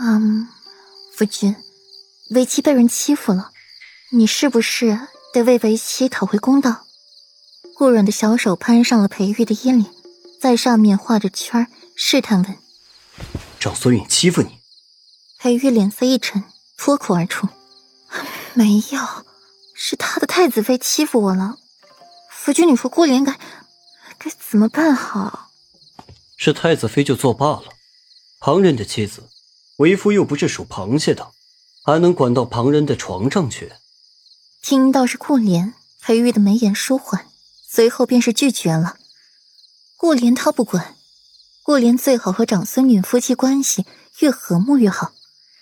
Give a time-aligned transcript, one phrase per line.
[0.00, 0.48] 嗯，
[1.12, 1.56] 夫君，
[2.30, 3.50] 为妻被人欺负了，
[4.12, 6.84] 你是不是得为为妻讨回公道？
[7.74, 9.86] 顾软的小手攀上了裴玉的衣领，
[10.40, 11.66] 在上面画着圈
[11.96, 12.56] 试探问
[13.58, 14.60] ：“长孙允欺负你？”
[15.38, 16.44] 裴玉脸色一沉，
[16.76, 17.48] 脱口而出
[18.54, 19.26] ：“没有，
[19.74, 21.56] 是他的太子妃欺负我了。
[22.30, 23.36] 夫君，你说顾莲该
[24.16, 25.50] 该怎么办好？”
[26.36, 27.64] 是太子妃就作罢了，
[28.38, 29.28] 旁人的妻子，
[29.78, 31.30] 为夫又不是属螃蟹的，
[31.84, 33.72] 还能管到旁人的床上去？
[34.60, 37.26] 听到是顾莲，裴玉的眉眼舒缓。
[37.70, 38.96] 随后便是拒绝了，
[39.96, 40.96] 顾莲他不管，
[41.62, 43.84] 顾莲最好和长孙女夫妻关系
[44.18, 45.12] 越和睦越好，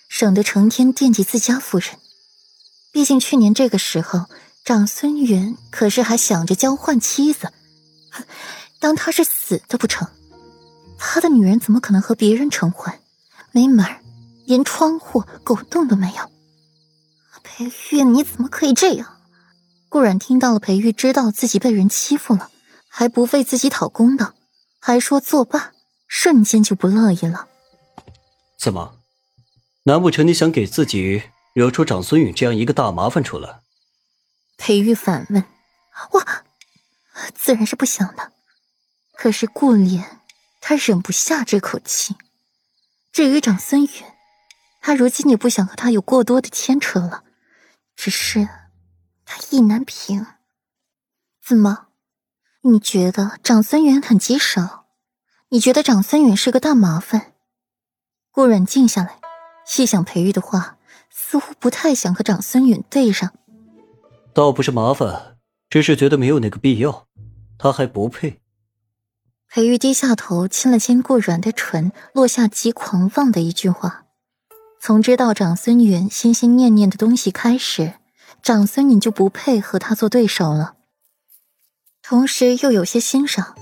[0.09, 1.99] 省得成天惦记自家夫人。
[2.91, 4.25] 毕竟去年这个时候，
[4.65, 7.51] 长孙允可是还想着交换妻子，
[8.79, 10.07] 当他是死的不成？
[10.97, 12.91] 他的女人怎么可能和别人成婚？
[13.51, 13.85] 没门
[14.47, 16.31] 连窗户、狗洞都没有。
[17.43, 19.17] 裴玉，你怎么可以这样？
[19.89, 22.49] 顾然听到了裴玉知道自己被人欺负了，
[22.87, 24.33] 还不为自己讨公道，
[24.79, 25.73] 还说作罢，
[26.07, 27.49] 瞬间就不乐意了。
[28.57, 28.99] 怎么？
[29.83, 31.23] 难不成你想给自己
[31.53, 33.59] 惹出长孙允这样一个大麻烦出来？
[34.57, 35.43] 裴玉反问
[36.11, 36.23] ：“我
[37.35, 38.31] 自然是不想的，
[39.13, 40.21] 可是顾莲
[40.61, 42.15] 他忍不下这口气。
[43.11, 43.89] 至于长孙允，
[44.87, 47.25] 他如今也不想和他有过多的牵扯了，
[47.97, 48.47] 只是……”
[49.27, 50.25] 他意难平，
[51.45, 51.87] 怎么？
[52.61, 54.85] 你觉得长孙远很棘手？
[55.49, 57.33] 你觉得长孙远是个大麻烦？
[58.31, 59.19] 顾软静下来，
[59.65, 60.77] 细想裴玉的话，
[61.09, 63.33] 似乎不太想和长孙远对上。
[64.33, 65.37] 倒不是麻烦，
[65.69, 67.09] 只是觉得没有那个必要，
[67.57, 68.39] 他还不配。
[69.49, 74.05] 裴玉低下头，亲了亲顾软的唇，落下极狂妄的一句话
[74.79, 77.93] ：“从知道长孙远心心念念的东西开始。”
[78.43, 80.75] 长孙你就不配和他做对手了。
[82.01, 83.55] 同时又有些欣赏，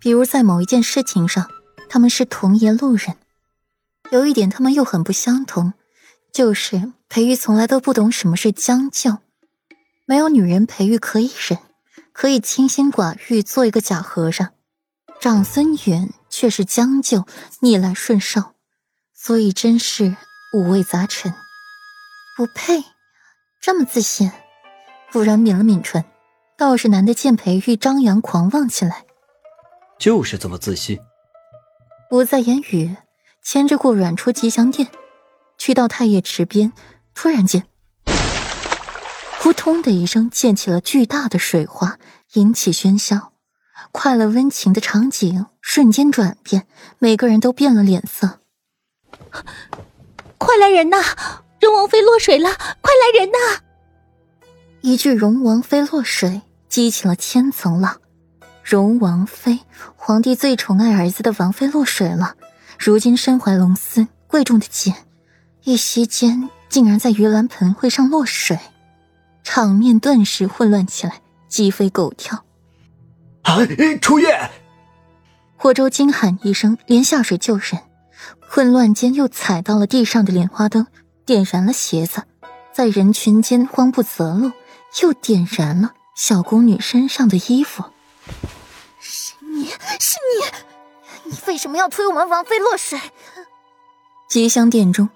[0.00, 1.48] 比如在某一件事情上，
[1.88, 3.16] 他们是同一路人。
[4.10, 5.74] 有一点他们又很不相同，
[6.32, 9.18] 就是裴玉从来都不懂什么是将就。
[10.06, 11.60] 没有女人，裴玉可以忍，
[12.12, 14.50] 可以清心寡欲做一个假和尚。
[15.20, 17.26] 长孙远却是将就，
[17.60, 18.54] 逆来顺受，
[19.14, 20.16] 所以真是
[20.54, 21.32] 五味杂陈，
[22.36, 22.84] 不配。
[23.58, 24.30] 这么自信，
[25.10, 26.04] 不然抿了抿唇，
[26.58, 29.06] 倒是难得见裴玉张扬狂妄起来。
[29.98, 30.98] 就是这么自信，
[32.10, 32.94] 不再言语，
[33.42, 34.88] 牵着顾阮出吉祥殿，
[35.56, 36.72] 去到太液池边，
[37.14, 37.66] 突然间，
[39.40, 41.98] 扑通的一声，溅起了巨大的水花，
[42.34, 43.32] 引起喧嚣。
[43.90, 46.66] 快乐温情的场景瞬间转变，
[46.98, 48.40] 每个人都变了脸色。
[50.44, 50.96] 快来人呐！
[51.60, 53.60] 荣王妃落水了，快来人呐！
[54.80, 58.00] 一句“荣王妃落水”激起了千层浪。
[58.64, 59.60] 荣王妃，
[59.96, 62.34] 皇帝最宠爱儿子的王妃落水了，
[62.78, 64.92] 如今身怀龙丝，贵重的紧，
[65.62, 68.58] 一息间竟然在盂兰盆会上落水，
[69.44, 72.44] 场面顿时混乱起来，鸡飞狗跳。
[73.42, 73.58] 啊！
[74.00, 74.50] 初月，
[75.56, 77.80] 霍州惊喊一声，连下水救人，
[78.48, 80.86] 混乱间又踩到了地上的莲花灯。
[81.24, 82.24] 点燃了鞋子，
[82.72, 84.50] 在人群间慌不择路，
[85.00, 87.84] 又点燃了小宫女身上的衣服。
[88.98, 89.66] 是你
[90.00, 90.18] 是
[91.24, 93.00] 你，你为什么要推我们王妃落水？
[94.28, 95.08] 吉祥殿中，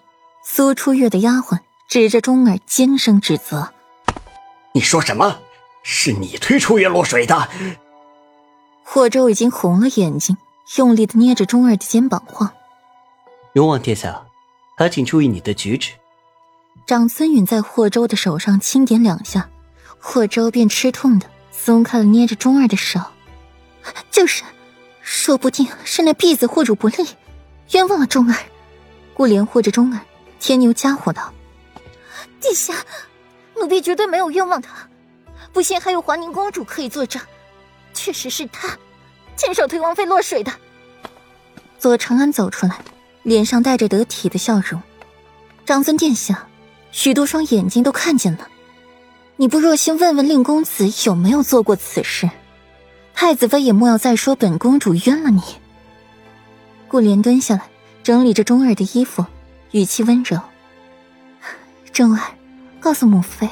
[0.45, 1.59] 苏初月的丫鬟
[1.89, 3.73] 指着钟儿尖声指责
[4.73, 5.41] ：“你说什么？
[5.83, 7.49] 是你推初月落水的？”
[8.85, 10.37] 霍州已经红了眼睛，
[10.77, 12.53] 用力的捏着钟儿的肩膀晃。
[13.57, 14.23] 永王殿下。
[14.77, 15.93] 还请注意你的举止。
[16.87, 19.49] 长孙允在霍州的手上轻点两下，
[19.99, 23.01] 霍州便吃痛的松开了捏着钟儿的手。
[24.11, 24.45] 就是，
[25.01, 26.97] 说不定是那婢子护主不利，
[27.71, 28.37] 冤枉了钟儿。
[29.15, 30.01] 顾莲护着钟儿，
[30.39, 31.33] 天牛家伙道
[32.39, 32.75] ：“殿下，
[33.55, 34.87] 奴婢绝对没有冤枉他。
[35.55, 37.23] 不信还有华宁公主可以作证，
[37.95, 38.77] 确实是他
[39.37, 40.53] 亲手推王妃落水的。”
[41.79, 42.79] 左长安走出来。
[43.27, 44.81] 脸上带着得体的笑容，
[45.65, 46.47] 长孙殿下，
[46.93, 48.47] 许多双眼睛都看见了，
[49.35, 52.31] 你不若先问问令公子有没有做过此事。
[53.15, 55.43] 太子妃也莫要再说本公主冤了你。
[56.87, 57.63] 顾莲蹲下来，
[58.05, 59.27] 整理着钟儿的衣服，
[59.73, 60.41] 语气温柔
[61.93, 62.23] ：“钟儿，
[62.79, 63.51] 告诉母妃，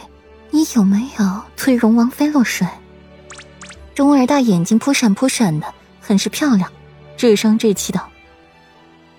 [0.53, 2.65] 你有没有推荣王妃落水？”
[3.93, 5.67] 钟儿大眼睛扑闪扑闪的，
[6.01, 6.71] 很是漂亮，
[7.19, 8.09] 稚声稚气道。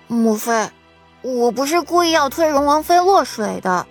[0.08, 0.70] 母妃，
[1.22, 3.86] 我不是故意要推荣王妃落水的，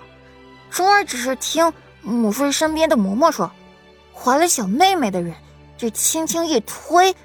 [0.70, 3.52] 忠儿只是听母妃身边的嬷嬷说，
[4.14, 5.36] 怀了小妹妹的人，
[5.78, 7.16] 这轻轻一推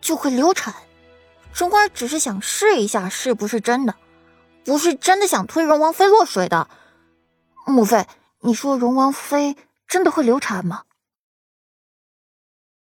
[0.00, 0.74] 就会流产。
[1.54, 3.94] 忠儿只是想试一下是不是真的，
[4.64, 6.68] 不是真的想推荣王妃落水的。
[7.66, 8.06] 母妃，
[8.40, 9.56] 你说荣王妃
[9.88, 10.82] 真的会流产吗？